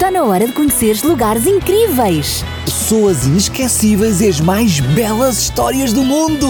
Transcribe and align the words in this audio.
Está 0.00 0.10
na 0.10 0.24
hora 0.24 0.46
de 0.46 0.52
conheceres 0.54 1.02
lugares 1.02 1.46
incríveis. 1.46 2.42
Pessoas 2.64 3.26
inesquecíveis 3.26 4.22
e 4.22 4.28
as 4.30 4.40
mais 4.40 4.80
belas 4.80 5.36
histórias 5.36 5.92
do 5.92 6.02
mundo. 6.02 6.46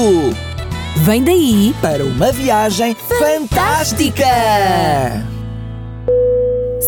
Vem 0.99 1.25
daí 1.25 1.75
Para 1.83 2.05
uma 2.05 2.31
viagem 2.31 2.95
fantástica! 2.95 4.25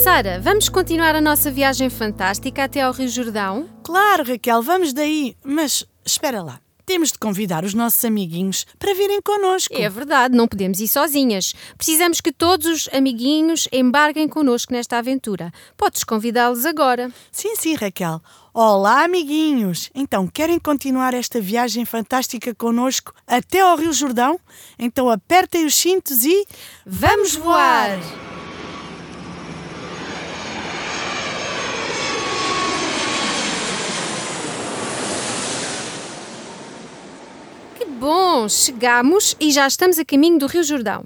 Sara, 0.05 0.41
vamos 0.41 0.69
continuar 0.69 1.17
a 1.17 1.21
nossa 1.21 1.51
viagem 1.51 1.91
fantástica 1.91 2.63
até 2.63 2.83
ao 2.83 2.93
Rio 2.93 3.09
Jordão? 3.09 3.69
Claro, 3.83 4.23
Raquel, 4.23 4.63
vamos 4.63 4.93
daí. 4.93 5.35
Mas 5.45 5.85
espera 6.07 6.45
lá. 6.45 6.61
Temos 6.93 7.11
de 7.11 7.19
convidar 7.19 7.65
os 7.65 7.73
nossos 7.73 8.05
amiguinhos 8.05 8.67
para 8.79 8.93
virem 8.93 9.23
connosco. 9.23 9.73
É 9.75 9.89
verdade, 9.89 10.37
não 10.37 10.47
podemos 10.47 10.79
ir 10.79 10.89
sozinhas. 10.89 11.55
Precisamos 11.75 12.21
que 12.21 12.31
todos 12.31 12.67
os 12.67 12.89
amiguinhos 12.93 13.67
embarquem 13.73 14.29
connosco 14.29 14.75
nesta 14.75 14.99
aventura. 14.99 15.51
Podes 15.75 16.05
convidá-los 16.05 16.67
agora. 16.67 17.11
Sim, 17.31 17.57
sim, 17.57 17.75
Raquel. 17.77 18.21
Olá, 18.53 19.05
amiguinhos. 19.05 19.89
Então, 19.95 20.29
querem 20.29 20.59
continuar 20.59 21.15
esta 21.15 21.41
viagem 21.41 21.87
fantástica 21.87 22.55
connosco 22.55 23.15
até 23.27 23.61
ao 23.61 23.79
Rio 23.79 23.95
Jordão? 23.95 24.39
Então 24.79 25.09
apertem 25.09 25.65
os 25.65 25.75
cintos 25.75 26.27
e. 26.27 26.47
Vamos 26.85 27.35
voar! 27.35 27.99
Bom! 38.03 38.49
Chegamos 38.49 39.37
e 39.39 39.53
já 39.53 39.65
estamos 39.65 39.97
a 39.97 40.05
caminho 40.05 40.37
do 40.37 40.49
Rio 40.49 40.65
Jordão. 40.65 41.05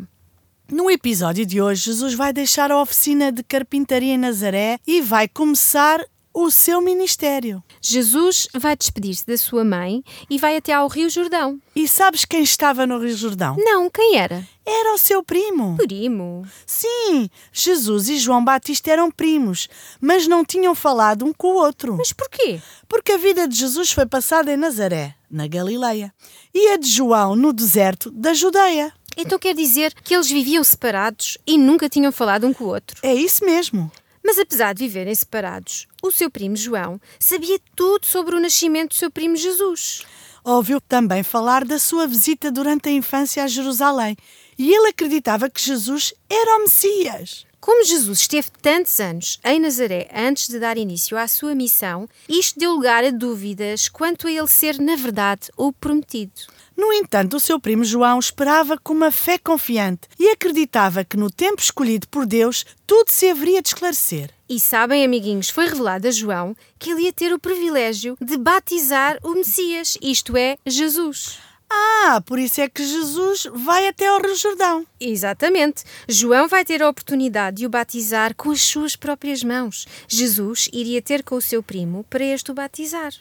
No 0.73 0.91
episódio 0.91 1.45
de 1.45 1.61
hoje, 1.61 1.83
Jesus 1.83 2.15
vai 2.15 2.33
deixar 2.33 2.73
a 2.73 2.81
oficina 2.81 3.31
de 3.31 3.43
carpintaria 3.43 4.15
em 4.15 4.19
Nazaré 4.19 4.79
e 4.87 5.03
vai 5.03 5.29
começar 5.29 6.01
o 6.39 6.51
seu 6.51 6.83
ministério. 6.83 7.65
Jesus 7.81 8.47
vai 8.53 8.77
despedir-se 8.77 9.27
da 9.27 9.39
sua 9.39 9.65
mãe 9.65 10.05
e 10.29 10.37
vai 10.37 10.59
até 10.59 10.75
ao 10.75 10.87
Rio 10.87 11.09
Jordão. 11.09 11.59
E 11.75 11.89
sabes 11.89 12.27
quem 12.27 12.43
estava 12.43 12.87
no 12.87 12.99
Rio 12.99 13.17
Jordão? 13.17 13.57
Não, 13.59 13.89
quem 13.89 14.19
era? 14.19 14.47
Era 14.67 14.95
o 14.95 14.99
seu 14.99 15.23
primo. 15.23 15.79
Primo. 15.79 16.47
Sim, 16.67 17.31
Jesus 17.51 18.11
e 18.11 18.19
João 18.19 18.45
Batista 18.45 18.91
eram 18.91 19.11
primos, 19.11 19.67
mas 19.99 20.27
não 20.27 20.45
tinham 20.45 20.75
falado 20.75 21.25
um 21.25 21.33
com 21.33 21.55
o 21.55 21.57
outro. 21.57 21.97
Mas 21.97 22.13
porquê? 22.13 22.61
Porque 22.87 23.13
a 23.13 23.19
vida 23.19 23.49
de 23.49 23.57
Jesus 23.57 23.91
foi 23.91 24.05
passada 24.05 24.53
em 24.53 24.59
Nazaré, 24.59 25.15
na 25.31 25.47
Galileia, 25.47 26.13
e 26.53 26.69
a 26.69 26.77
de 26.77 26.89
João 26.89 27.35
no 27.35 27.51
deserto 27.51 28.11
da 28.11 28.35
Judeia. 28.35 28.93
Então 29.17 29.39
quer 29.39 29.55
dizer 29.55 29.95
que 30.05 30.15
eles 30.15 30.31
viviam 30.31 30.63
separados 30.63 31.39
e 31.47 31.57
nunca 31.57 31.89
tinham 31.89 32.13
falado 32.13 32.47
um 32.47 32.53
com 32.53 32.65
o 32.65 32.69
outro. 32.69 33.01
É 33.03 33.15
isso 33.15 33.43
mesmo. 33.43 33.91
Mas 34.27 34.41
apesar 34.41 34.75
de 34.75 34.83
viverem 34.83 35.15
separados, 35.15 35.87
o 36.03 36.11
seu 36.11 36.29
primo 36.29 36.57
João 36.57 37.01
sabia 37.17 37.61
tudo 37.77 38.05
sobre 38.05 38.35
o 38.35 38.41
nascimento 38.41 38.89
do 38.89 38.97
seu 38.97 39.09
primo 39.09 39.37
Jesus. 39.37 40.05
Ouviu 40.43 40.81
também 40.81 41.23
falar 41.23 41.65
da 41.65 41.79
sua 41.79 42.09
visita 42.09 42.51
durante 42.51 42.89
a 42.89 42.93
infância 42.93 43.45
a 43.45 43.47
Jerusalém 43.47 44.17
e 44.59 44.75
ele 44.75 44.89
acreditava 44.89 45.49
que 45.49 45.61
Jesus 45.61 46.13
era 46.29 46.57
o 46.57 46.63
Messias. 46.63 47.47
Como 47.61 47.85
Jesus 47.85 48.21
esteve 48.21 48.49
tantos 48.61 48.99
anos 48.99 49.39
em 49.45 49.61
Nazaré 49.61 50.09
antes 50.13 50.49
de 50.49 50.59
dar 50.59 50.77
início 50.77 51.17
à 51.17 51.29
sua 51.29 51.55
missão, 51.55 52.09
isto 52.29 52.59
deu 52.59 52.73
lugar 52.73 53.05
a 53.05 53.11
dúvidas 53.11 53.89
quanto 53.89 54.27
a 54.27 54.31
ele 54.33 54.49
ser, 54.49 54.81
na 54.81 54.97
verdade, 54.97 55.51
o 55.57 55.73
prometido. 55.73 56.33
No 56.77 56.93
entanto, 56.93 57.37
o 57.37 57.41
seu 57.41 57.59
primo 57.59 57.85
João 57.85 58.19
esperava 58.19 58.77
com 58.77 58.93
uma 58.93 59.11
fé 59.11 59.39
confiante 59.39 60.09
e 60.19 60.29
acreditava 60.29 61.05
que 61.05 61.17
no 61.17 61.31
tempo 61.31 61.63
escolhido 61.63 62.07
por 62.09 62.27
Deus 62.27 62.67
tudo 62.87 63.11
se 63.11 63.31
haveria 63.31 63.63
de 63.63 63.69
esclarecer. 63.69 64.31
E 64.49 64.61
sabem, 64.61 65.05
amiguinhos, 65.05 65.49
foi 65.49 65.67
revelado 65.67 66.07
a 66.07 66.11
João 66.11 66.55
que 66.79 66.91
ele 66.91 67.03
ia 67.03 67.13
ter 67.13 67.33
o 67.33 67.39
privilégio 67.39 68.17
de 68.21 68.37
batizar 68.37 69.19
o 69.23 69.33
Messias, 69.33 69.97
isto 70.03 70.37
é, 70.37 70.59
Jesus. 70.67 71.39
Ah, 71.69 72.23
por 72.25 72.39
isso 72.39 72.61
é 72.61 72.69
que 72.69 72.85
Jesus 72.85 73.49
vai 73.53 73.89
até 73.89 74.07
ao 74.07 74.21
Rio 74.21 74.37
Jordão. 74.37 74.87
Exatamente. 75.01 75.83
João 76.09 76.47
vai 76.47 76.65
ter 76.65 76.81
a 76.81 76.89
oportunidade 76.89 77.57
de 77.57 77.67
o 77.67 77.71
batizar 77.71 78.37
com 78.37 78.51
as 78.51 78.63
suas 78.63 78.95
próprias 78.95 79.43
mãos. 79.43 79.87
Jesus 80.07 80.69
iria 80.73 81.03
ter 81.03 81.25
com 81.25 81.35
o 81.35 81.41
seu 81.41 81.63
primo 81.63 82.05
para 82.05 82.25
este 82.25 82.53
o 82.53 82.55
batizar. 82.55 83.13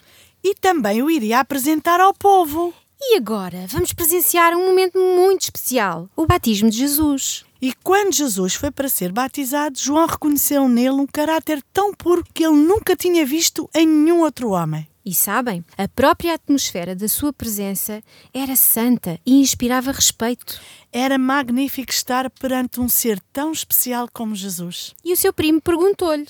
E 0.44 0.54
também 0.54 1.02
o 1.02 1.10
iria 1.10 1.40
apresentar 1.40 2.00
ao 2.00 2.14
povo. 2.14 2.72
E 3.00 3.16
agora 3.16 3.66
vamos 3.68 3.92
presenciar 3.92 4.54
um 4.54 4.66
momento 4.66 4.98
muito 4.98 5.42
especial: 5.42 6.08
o 6.16 6.26
batismo 6.26 6.70
de 6.70 6.78
Jesus. 6.78 7.44
E 7.60 7.72
quando 7.82 8.14
Jesus 8.14 8.54
foi 8.54 8.70
para 8.70 8.88
ser 8.88 9.12
batizado, 9.12 9.78
João 9.78 10.06
reconheceu 10.06 10.68
nele 10.68 10.90
um 10.90 11.06
caráter 11.06 11.62
tão 11.72 11.94
puro 11.94 12.24
que 12.34 12.44
ele 12.44 12.56
nunca 12.56 12.94
tinha 12.94 13.24
visto 13.24 13.68
em 13.74 13.86
nenhum 13.86 14.20
outro 14.20 14.50
homem. 14.50 14.86
E 15.04 15.14
sabem, 15.14 15.64
a 15.78 15.86
própria 15.86 16.34
atmosfera 16.34 16.94
da 16.94 17.06
sua 17.06 17.32
presença 17.32 18.02
era 18.34 18.56
santa 18.56 19.20
e 19.24 19.40
inspirava 19.40 19.92
respeito. 19.92 20.60
Era 20.92 21.16
magnífico 21.16 21.92
estar 21.92 22.28
perante 22.28 22.80
um 22.80 22.88
ser 22.88 23.20
tão 23.32 23.52
especial 23.52 24.08
como 24.12 24.34
Jesus. 24.34 24.94
E 25.04 25.12
o 25.12 25.16
seu 25.16 25.32
primo 25.32 25.60
perguntou-lhe: 25.60 26.26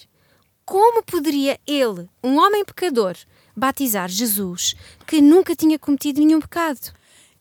como 0.66 1.02
poderia 1.02 1.58
ele, 1.66 2.08
um 2.22 2.38
homem 2.38 2.64
pecador, 2.64 3.16
batizar 3.56 4.08
Jesus, 4.08 4.74
que 5.06 5.20
nunca 5.20 5.56
tinha 5.56 5.78
cometido 5.78 6.20
nenhum 6.20 6.40
pecado? 6.40 6.92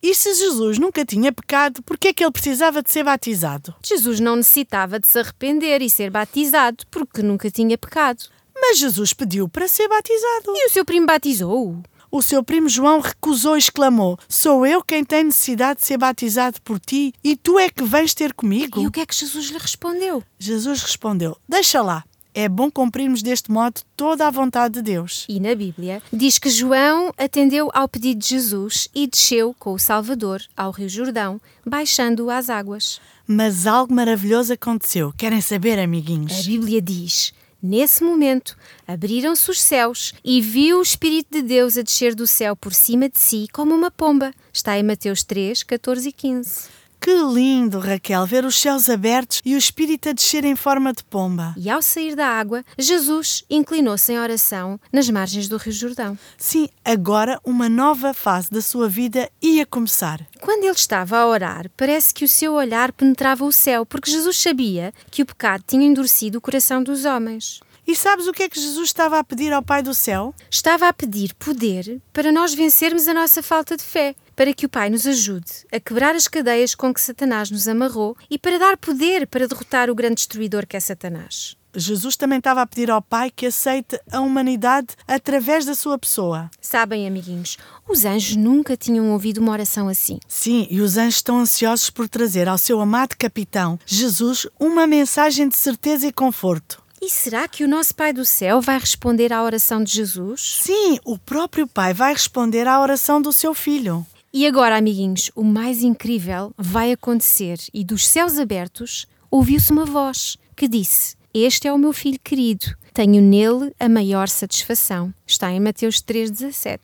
E 0.01 0.13
se 0.13 0.33
Jesus 0.35 0.77
nunca 0.77 1.03
tinha 1.03 1.33
pecado, 1.33 1.81
por 1.81 1.97
que 1.97 2.09
é 2.09 2.13
que 2.13 2.23
ele 2.23 2.31
precisava 2.31 2.83
de 2.83 2.91
ser 2.91 3.03
batizado? 3.03 3.73
Jesus 3.83 4.19
não 4.19 4.35
necessitava 4.35 4.99
de 4.99 5.07
se 5.07 5.19
arrepender 5.19 5.81
e 5.81 5.89
ser 5.89 6.11
batizado, 6.11 6.85
porque 6.91 7.23
nunca 7.23 7.49
tinha 7.49 7.77
pecado. 7.77 8.25
Mas 8.55 8.77
Jesus 8.77 9.13
pediu 9.13 9.49
para 9.49 9.67
ser 9.67 9.87
batizado. 9.87 10.53
E 10.55 10.67
o 10.67 10.71
seu 10.71 10.85
primo 10.85 11.07
batizou-o. 11.07 11.81
O 12.11 12.21
seu 12.21 12.43
primo 12.43 12.69
João 12.69 13.01
recusou 13.01 13.55
e 13.55 13.59
exclamou: 13.59 14.17
Sou 14.29 14.65
eu 14.65 14.81
quem 14.83 15.03
tem 15.03 15.25
necessidade 15.25 15.79
de 15.81 15.87
ser 15.87 15.97
batizado 15.97 16.61
por 16.61 16.79
ti 16.79 17.11
e 17.23 17.35
tu 17.35 17.59
é 17.59 17.69
que 17.69 17.83
vens 17.83 18.13
ter 18.13 18.33
comigo? 18.33 18.81
E 18.81 18.87
o 18.87 18.91
que 18.91 19.01
é 19.01 19.05
que 19.05 19.15
Jesus 19.15 19.49
lhe 19.49 19.57
respondeu? 19.57 20.23
Jesus 20.39 20.81
respondeu: 20.81 21.35
Deixa 21.49 21.81
lá. 21.81 22.05
É 22.37 22.49
bom 22.49 22.69
cumprirmos 22.69 23.23
deste 23.23 23.49
modo 23.49 23.79
toda 23.95 24.27
a 24.27 24.29
vontade 24.29 24.73
de 24.73 24.81
Deus. 24.81 25.25
E 25.29 25.39
na 25.39 25.55
Bíblia 25.55 26.01
diz 26.11 26.37
que 26.37 26.49
João 26.49 27.13
atendeu 27.17 27.71
ao 27.73 27.87
pedido 27.87 28.19
de 28.19 28.27
Jesus 28.27 28.89
e 28.93 29.07
desceu 29.07 29.55
com 29.57 29.71
o 29.71 29.79
Salvador 29.79 30.41
ao 30.55 30.71
Rio 30.71 30.89
Jordão, 30.89 31.39
baixando-o 31.65 32.29
às 32.29 32.49
águas. 32.49 32.99
Mas 33.25 33.65
algo 33.65 33.93
maravilhoso 33.93 34.51
aconteceu. 34.51 35.13
Querem 35.17 35.39
saber, 35.39 35.79
A 35.79 35.83
amiguinhos? 35.83 36.45
Bíblia 36.45 36.81
diz: 36.81 37.33
Nesse 37.63 38.03
momento 38.03 38.57
abriram-se 38.85 39.49
os 39.49 39.61
céus 39.61 40.13
e 40.21 40.41
viu 40.41 40.79
o 40.79 40.81
Espírito 40.81 41.29
de 41.31 41.41
Deus 41.41 41.77
a 41.77 41.83
descer 41.83 42.13
do 42.13 42.27
céu 42.27 42.53
por 42.53 42.73
cima 42.73 43.07
de 43.07 43.17
si 43.17 43.47
como 43.53 43.73
uma 43.73 43.89
pomba. 43.89 44.33
Está 44.51 44.77
em 44.77 44.83
Mateus 44.83 45.23
3, 45.23 45.63
14 45.63 46.09
e 46.09 46.11
15. 46.11 46.63
Que 47.05 47.13
lindo, 47.13 47.77
Raquel, 47.77 48.25
ver 48.25 48.45
os 48.45 48.59
céus 48.59 48.89
abertos 48.89 49.39
e 49.45 49.53
o 49.53 49.59
Espírito 49.59 50.09
a 50.09 50.11
descer 50.11 50.43
em 50.43 50.55
forma 50.55 50.91
de 50.91 51.03
pomba. 51.03 51.53
E 51.55 51.69
ao 51.69 51.79
sair 51.79 52.15
da 52.15 52.25
água, 52.25 52.65
Jesus 52.79 53.45
inclinou-se 53.47 54.11
em 54.11 54.17
oração 54.17 54.79
nas 54.91 55.07
margens 55.07 55.47
do 55.47 55.57
Rio 55.57 55.71
Jordão. 55.71 56.17
Sim, 56.35 56.67
agora 56.83 57.39
uma 57.45 57.69
nova 57.69 58.11
fase 58.11 58.49
da 58.49 58.59
sua 58.59 58.89
vida 58.89 59.29
ia 59.39 59.67
começar. 59.67 60.19
Quando 60.41 60.63
ele 60.63 60.73
estava 60.73 61.19
a 61.19 61.27
orar, 61.27 61.69
parece 61.77 62.11
que 62.11 62.25
o 62.25 62.27
seu 62.27 62.53
olhar 62.53 62.91
penetrava 62.91 63.45
o 63.45 63.51
céu, 63.51 63.85
porque 63.85 64.09
Jesus 64.09 64.35
sabia 64.35 64.91
que 65.11 65.21
o 65.21 65.27
pecado 65.27 65.63
tinha 65.67 65.85
endurecido 65.85 66.39
o 66.39 66.41
coração 66.41 66.81
dos 66.81 67.05
homens. 67.05 67.59
E 67.87 67.95
sabes 67.95 68.25
o 68.25 68.31
que 68.31 68.41
é 68.41 68.49
que 68.49 68.59
Jesus 68.59 68.87
estava 68.87 69.19
a 69.19 69.23
pedir 69.23 69.53
ao 69.53 69.61
Pai 69.61 69.83
do 69.83 69.93
céu? 69.93 70.33
Estava 70.49 70.87
a 70.87 70.93
pedir 70.93 71.35
poder 71.35 72.01
para 72.11 72.31
nós 72.31 72.51
vencermos 72.51 73.07
a 73.07 73.13
nossa 73.13 73.43
falta 73.43 73.77
de 73.77 73.83
fé, 73.83 74.15
para 74.35 74.53
que 74.53 74.65
o 74.65 74.69
Pai 74.69 74.89
nos 74.89 75.07
ajude 75.07 75.51
a 75.71 75.79
quebrar 75.79 76.15
as 76.15 76.27
cadeias 76.27 76.75
com 76.75 76.93
que 76.93 77.01
Satanás 77.01 77.49
nos 77.49 77.67
amarrou 77.67 78.17
e 78.29 78.37
para 78.37 78.59
dar 78.59 78.77
poder 78.77 79.27
para 79.27 79.47
derrotar 79.47 79.89
o 79.89 79.95
grande 79.95 80.15
destruidor 80.15 80.67
que 80.67 80.77
é 80.77 80.79
Satanás. 80.79 81.55
Jesus 81.77 82.15
também 82.15 82.37
estava 82.37 82.61
a 82.61 82.65
pedir 82.65 82.89
ao 82.89 83.01
Pai 83.01 83.29
que 83.29 83.47
aceite 83.47 83.99
a 84.11 84.21
humanidade 84.21 84.87
através 85.07 85.65
da 85.65 85.75
sua 85.75 85.97
pessoa. 85.97 86.49
Sabem, 86.61 87.05
amiguinhos, 87.05 87.57
os 87.87 88.05
anjos 88.05 88.35
nunca 88.35 88.77
tinham 88.77 89.11
ouvido 89.11 89.39
uma 89.39 89.51
oração 89.51 89.89
assim. 89.89 90.19
Sim, 90.27 90.67
e 90.69 90.79
os 90.79 90.97
anjos 90.97 91.15
estão 91.15 91.39
ansiosos 91.39 91.89
por 91.89 92.07
trazer 92.07 92.47
ao 92.47 92.57
seu 92.57 92.79
amado 92.79 93.15
capitão, 93.17 93.77
Jesus, 93.85 94.47
uma 94.59 94.87
mensagem 94.87 95.49
de 95.49 95.57
certeza 95.57 96.07
e 96.07 96.13
conforto. 96.13 96.81
E 97.01 97.09
será 97.09 97.47
que 97.47 97.63
o 97.63 97.67
nosso 97.67 97.93
Pai 97.93 98.13
do 98.13 98.25
céu 98.25 98.61
vai 98.61 98.79
responder 98.79 99.33
à 99.33 99.43
oração 99.43 99.83
de 99.83 99.91
Jesus? 99.91 100.59
Sim, 100.63 100.97
o 101.03 101.17
próprio 101.17 101.67
Pai 101.67 101.93
vai 101.93 102.13
responder 102.13 102.67
à 102.67 102.81
oração 102.81 103.21
do 103.21 103.33
seu 103.33 103.53
filho. 103.53 104.05
E 104.37 104.45
agora, 104.45 104.75
amiguinhos, 104.75 105.31
o 105.33 105.45
mais 105.45 105.81
incrível 105.81 106.53
vai 106.57 106.91
acontecer 106.91 107.57
e 107.73 107.85
dos 107.85 108.05
céus 108.05 108.37
abertos 108.37 109.07
ouviu-se 109.31 109.71
uma 109.71 109.85
voz 109.85 110.37
que 110.57 110.67
disse: 110.67 111.15
Este 111.33 111.69
é 111.69 111.71
o 111.71 111.77
meu 111.77 111.93
filho 111.93 112.19
querido, 112.21 112.75
tenho 112.93 113.21
nele 113.21 113.73
a 113.79 113.87
maior 113.87 114.27
satisfação. 114.27 115.13
Está 115.25 115.53
em 115.53 115.61
Mateus 115.61 116.01
3,17. 116.01 116.79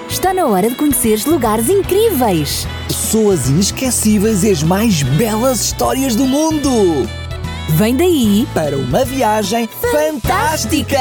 Está 0.09 0.35
na 0.35 0.47
hora 0.47 0.69
de 0.69 0.75
conheceres 0.75 1.25
lugares 1.25 1.69
incríveis. 1.69 2.67
Pessoas 2.89 3.49
inesquecíveis 3.49 4.43
e 4.45 4.51
as 4.51 4.63
mais 4.63 5.03
belas 5.03 5.61
histórias 5.61 6.17
do 6.17 6.27
mundo. 6.27 7.07
Vem 7.69 7.97
daí 7.97 8.47
Para 8.55 8.77
uma 8.77 9.05
viagem 9.05 9.69
fantástica. 9.93 10.99